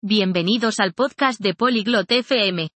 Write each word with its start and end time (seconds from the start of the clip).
Bienvenidos 0.00 0.78
al 0.78 0.92
podcast 0.92 1.40
de 1.40 1.54
Polyglot 1.54 2.08
FM. 2.08 2.70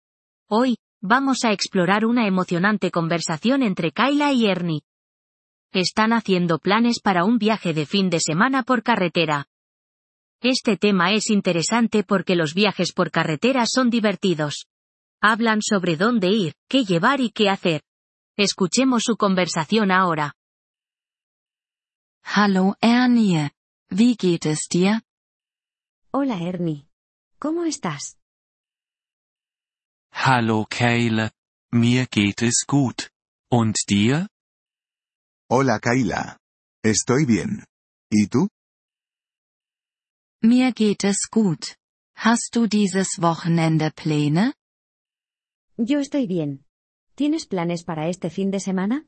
Hoy, 0.48 0.78
vamos 1.00 1.44
a 1.44 1.52
explorar 1.52 2.04
una 2.04 2.26
emocionante 2.26 2.90
conversación 2.90 3.62
entre 3.62 3.92
Kyla 3.92 4.32
y 4.32 4.46
Ernie. 4.46 4.82
Están 5.70 6.12
haciendo 6.14 6.58
planes 6.58 6.98
para 7.00 7.24
un 7.24 7.38
viaje 7.38 7.74
de 7.74 7.86
fin 7.86 8.10
de 8.10 8.18
semana 8.18 8.64
por 8.64 8.82
carretera. 8.82 9.46
Este 10.40 10.76
tema 10.76 11.12
es 11.12 11.30
interesante 11.30 12.02
porque 12.02 12.34
los 12.34 12.54
viajes 12.54 12.92
por 12.92 13.12
carretera 13.12 13.66
son 13.66 13.88
divertidos. 13.88 14.66
Hablan 15.20 15.62
sobre 15.62 15.96
dónde 15.96 16.26
ir, 16.26 16.54
qué 16.68 16.82
llevar 16.82 17.20
y 17.20 17.30
qué 17.30 17.48
hacer. 17.48 17.84
Escuchemos 18.36 19.04
su 19.04 19.16
conversación 19.16 19.92
ahora. 19.92 20.34
Hallo 22.24 22.74
Ernie. 22.80 23.52
Wie 23.90 24.16
geht 24.16 24.46
es 24.46 24.66
dir? 24.68 25.02
Hola 26.10 26.40
Ernie. 26.40 26.91
¿Cómo 27.42 27.64
estás? 27.64 28.18
Hallo 30.12 30.64
Keile, 30.70 31.32
mir 31.72 32.06
geht 32.06 32.40
es 32.42 32.64
gut. 32.64 33.10
Und 33.50 33.74
dir? 33.88 34.28
Hola 35.50 35.80
Kayla. 35.80 36.38
Estoy 36.84 37.26
bien. 37.26 37.64
¿Y 38.12 38.28
tú? 38.28 38.46
Mir 40.40 40.72
geht 40.72 41.02
es 41.02 41.28
gut. 41.28 41.74
Hast 42.14 42.54
du 42.54 42.68
dieses 42.68 43.18
Wochenende 43.18 43.90
Pläne? 43.90 44.54
Yo 45.76 45.98
estoy 45.98 46.28
bien. 46.28 46.64
¿Tienes 47.16 47.46
planes 47.48 47.82
para 47.82 48.06
este 48.08 48.30
fin 48.30 48.52
de 48.52 48.60
semana? 48.60 49.04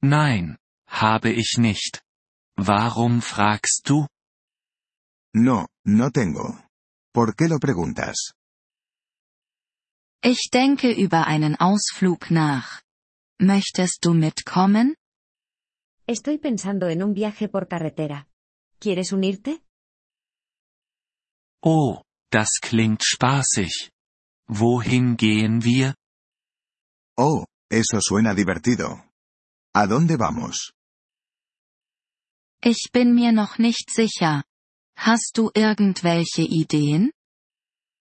Nein, 0.00 0.56
habe 0.86 1.32
ich 1.32 1.58
nicht. 1.58 2.00
Warum 2.56 3.22
fragst 3.22 3.88
du? 3.88 4.06
No, 5.34 5.66
no 5.88 6.10
tengo. 6.10 6.58
¿Por 7.12 7.34
qué 7.34 7.48
lo 7.48 7.58
preguntas? 7.58 8.34
Ich 10.22 10.50
denke 10.52 10.92
über 10.92 11.26
einen 11.26 11.56
Ausflug 11.56 12.30
nach. 12.30 12.82
Möchtest 13.40 14.04
du 14.04 14.12
mitkommen? 14.14 14.96
Estoy 16.06 16.38
pensando 16.38 16.88
en 16.88 17.02
un 17.02 17.14
viaje 17.14 17.48
por 17.48 17.68
carretera. 17.68 18.26
¿Quieres 18.80 19.12
unirte? 19.12 19.60
Oh, 21.62 22.02
das 22.30 22.60
klingt 22.60 23.02
spaßig. 23.02 23.90
Wohin 24.48 25.16
gehen 25.16 25.62
wir? 25.64 25.94
Oh, 27.16 27.44
eso 27.70 28.00
suena 28.00 28.34
divertido. 28.34 29.04
¿A 29.74 29.86
dónde 29.86 30.16
vamos? 30.18 30.72
Ich 32.62 32.90
bin 32.92 33.14
mir 33.14 33.32
noch 33.32 33.58
nicht 33.58 33.90
sicher. 33.90 34.44
Hast 35.00 35.38
du 35.38 35.50
irgendwelche 35.54 36.42
Ideen? 36.42 37.12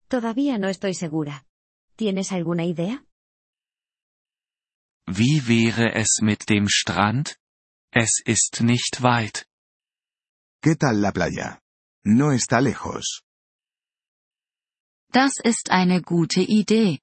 Todavía 0.09 0.56
no 0.56 0.69
estoy 0.69 0.95
segura. 0.95 1.45
¿Tienes 1.97 2.31
alguna 2.31 2.65
idea? 2.65 3.05
Wie 5.09 5.47
wäre 5.48 5.95
es 5.95 6.20
mit 6.23 6.48
dem 6.48 6.69
Strand? 6.69 7.39
Es 7.92 8.23
ist 8.25 8.62
nicht 8.62 9.03
weit. 9.03 9.47
¿Qué 10.62 10.77
tal 10.77 11.01
la 11.01 11.11
playa? 11.12 11.61
No 12.05 12.31
está 12.31 12.61
lejos. 12.61 13.23
Das 15.12 15.41
ist 15.42 15.70
eine 15.70 16.03
gute 16.03 16.42
Idee. 16.42 17.01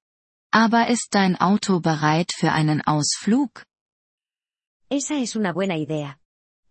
Aber 0.50 0.88
ist 0.88 1.08
dein 1.10 1.36
Auto 1.36 1.80
bereit 1.80 2.32
für 2.32 2.52
einen 2.52 2.80
Ausflug? 2.80 3.64
Esa 4.88 5.16
es 5.16 5.36
una 5.36 5.52
buena 5.52 5.76
idea. 5.76 6.18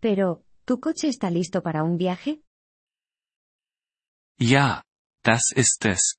Pero, 0.01 0.43
¿tu 0.65 0.79
coche 0.79 1.09
está 1.09 1.29
listo 1.29 1.61
para 1.61 1.83
un 1.83 1.97
viaje? 1.97 2.42
Ja, 4.39 4.83
das 5.23 5.51
ist 5.55 5.85
es. 5.85 6.15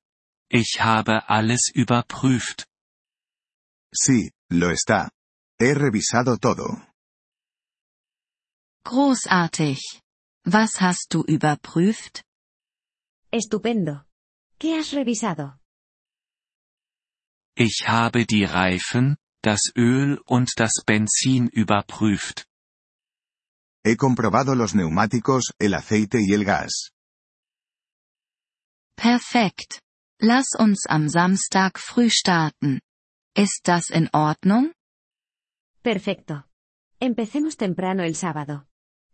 Ich 0.49 0.79
habe 0.79 1.29
alles 1.29 1.69
überprüft. 1.73 2.67
Sí, 3.93 4.31
lo 4.49 4.69
está. 4.69 5.11
He 5.59 5.73
revisado 5.73 6.37
todo. 6.37 6.81
Großartig. 8.83 10.01
Was 10.45 10.79
hast 10.81 11.13
du 11.13 11.23
überprüft? 11.23 12.23
Estupendo. 13.31 14.05
¿Qué 14.59 14.77
has 14.77 14.93
revisado? 14.93 15.57
Ich 17.57 17.87
habe 17.87 18.25
die 18.25 18.43
Reifen, 18.43 19.17
das 19.41 19.71
Öl 19.75 20.21
und 20.25 20.59
das 20.59 20.83
Benzin 20.85 21.47
überprüft. 21.47 22.47
He 23.83 23.95
comprobado 23.95 24.55
los 24.55 24.73
neumáticos, 24.73 25.53
el 25.59 25.73
aceite 25.73 26.19
y 26.21 26.33
el 26.33 26.43
gas. 26.43 26.91
Perfekt. 28.95 29.81
Lass 30.19 30.47
uns 30.57 30.85
am 30.87 31.09
Samstag 31.09 31.79
früh 31.79 32.09
starten. 32.09 32.79
Ist 33.35 33.61
das 33.67 33.89
in 33.89 34.09
Ordnung? 34.13 34.73
Perfecto. 35.83 36.43
Empecemos 36.99 37.57
temprano 37.57 38.03
el 38.03 38.15
sábado. 38.15 38.65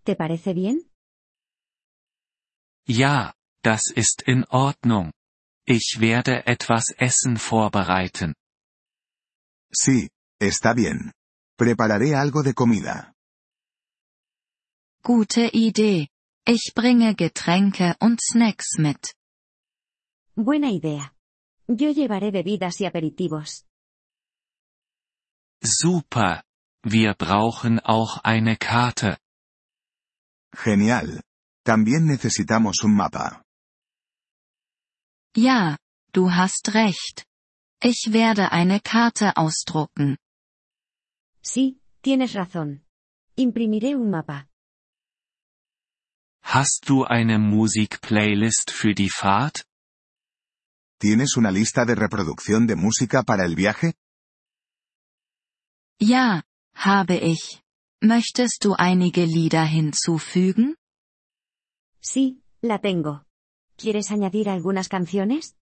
¿Te 0.03 0.15
parece 0.15 0.53
bien? 0.53 0.89
Ja, 2.87 3.33
das 3.63 3.91
ist 3.95 4.23
in 4.27 4.45
Ordnung. 4.49 5.11
Ich 5.65 5.97
werde 5.99 6.45
etwas 6.45 6.89
Essen 6.97 7.37
vorbereiten. 7.37 8.33
Sí, 9.73 10.09
está 10.39 10.73
bien. 10.73 11.11
Prepararé 11.57 12.15
algo 12.15 12.43
de 12.43 12.53
comida. 12.53 13.13
Gute 15.03 15.49
Idee. 15.53 16.09
Ich 16.45 16.73
bringe 16.75 17.15
Getränke 17.15 17.95
und 17.99 18.19
Snacks 18.21 18.77
mit. 18.77 19.13
Buena 20.35 20.71
idea. 20.71 21.13
Yo 21.67 21.91
llevaré 21.91 22.31
bebidas 22.31 22.79
y 22.81 22.85
aperitivos. 22.85 23.65
Super. 25.61 26.43
Wir 26.83 27.15
brauchen 27.15 27.79
auch 27.83 28.17
eine 28.23 28.57
Karte. 28.57 29.17
Genial. 30.53 31.21
También 31.63 32.07
necesitamos 32.07 32.83
un 32.83 32.95
mapa. 32.95 33.43
Ja, 35.35 35.77
du 36.13 36.31
hast 36.31 36.73
recht. 36.73 37.25
Ich 37.83 38.11
werde 38.11 38.51
eine 38.51 38.79
Karte 38.79 39.37
ausdrucken. 39.37 40.17
Sí, 41.41 41.79
tienes 42.01 42.33
razón. 42.33 42.83
Imprimiré 43.35 43.95
un 43.95 44.09
mapa. 44.09 44.47
Hast 46.43 46.89
du 46.89 47.03
eine 47.05 47.37
Musikplaylist 47.37 48.71
für 48.71 48.93
die 48.95 49.09
Fahrt? 49.09 49.65
¿Tienes 51.01 51.35
una 51.35 51.49
lista 51.49 51.83
de 51.83 51.95
reproducción 51.95 52.67
de 52.67 52.75
música 52.75 53.23
para 53.23 53.43
el 53.43 53.55
viaje? 53.55 53.95
Ja, 55.99 56.43
habe 56.75 57.15
ich. 57.15 57.63
Möchtest 58.03 58.63
du 58.63 58.75
einige 58.77 59.25
Lieder 59.25 59.65
hinzufügen? 59.65 60.75
Sí, 62.01 62.43
la 62.61 62.77
tengo. 62.77 63.25
¿Quieres 63.77 64.11
añadir 64.11 64.47
algunas 64.47 64.89
canciones? 64.89 65.55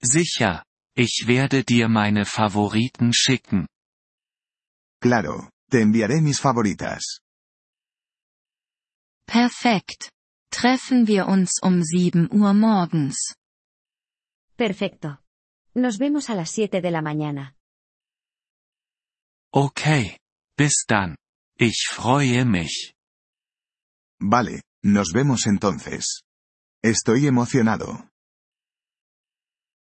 Sicher. 0.00 0.62
Ich 0.94 1.24
werde 1.26 1.64
dir 1.64 1.88
meine 1.88 2.26
Favoriten 2.26 3.12
schicken. 3.12 3.66
Claro, 5.00 5.50
te 5.68 5.80
enviaré 5.82 6.20
mis 6.20 6.38
favoritas. 6.38 7.18
Perfekt. 9.26 10.12
Treffen 10.52 11.08
wir 11.08 11.26
uns 11.26 11.58
um 11.60 11.82
7 11.82 12.28
Uhr 12.30 12.54
morgens. 12.54 13.39
Perfecto. 14.60 15.22
Nos 15.74 15.96
vemos 15.96 16.28
a 16.28 16.34
las 16.34 16.50
7 16.50 16.82
de 16.82 16.90
la 16.90 17.00
mañana. 17.00 17.56
Okay. 19.54 20.18
Bis 20.54 20.84
dann. 20.86 21.16
Ich 21.58 21.88
freue 21.90 22.44
mich. 22.44 22.92
Vale, 24.20 24.60
nos 24.84 25.14
vemos 25.14 25.46
entonces. 25.46 26.24
Estoy 26.84 27.26
emocionado. 27.26 28.06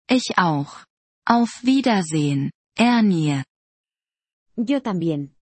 Ich 0.09 0.33
auch. 0.39 0.87
Auf 1.27 1.63
Wiedersehen, 1.63 2.51
Ernie. 2.75 3.45
Yo 4.57 4.81
también. 4.81 5.37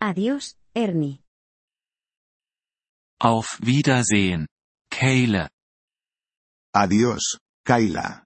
Adiós, 0.00 0.58
Ernie. 0.74 1.22
Auf 3.18 3.58
Wiedersehen. 3.62 4.46
Keile. 4.90 5.48
Adiós, 6.74 7.38
Kayla. 7.64 8.25